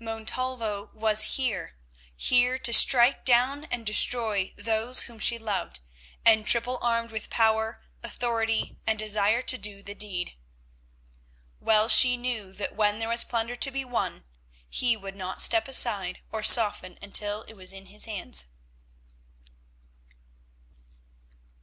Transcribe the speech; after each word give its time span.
Montalvo 0.00 0.90
was 0.94 1.34
here, 1.36 1.76
here 2.16 2.58
to 2.58 2.72
strike 2.72 3.26
down 3.26 3.66
and 3.66 3.84
destroy 3.84 4.54
those 4.56 5.02
whom 5.02 5.18
she 5.18 5.36
loved, 5.38 5.80
and 6.24 6.46
triple 6.46 6.78
armed 6.80 7.10
with 7.10 7.28
power, 7.28 7.82
authority, 8.02 8.78
and 8.86 8.98
desire 8.98 9.42
to 9.42 9.58
do 9.58 9.82
the 9.82 9.94
deed. 9.94 10.32
Well 11.60 11.90
she 11.90 12.16
knew 12.16 12.54
that 12.54 12.74
when 12.74 13.00
there 13.00 13.08
was 13.10 13.22
plunder 13.24 13.54
to 13.56 13.70
be 13.70 13.84
won, 13.84 14.24
he 14.70 14.96
would 14.96 15.14
not 15.14 15.42
step 15.42 15.68
aside 15.68 16.20
or 16.32 16.42
soften 16.42 16.98
until 17.02 17.42
it 17.42 17.52
was 17.52 17.70
in 17.70 17.84
his 17.92 18.06
hands. 18.06 18.46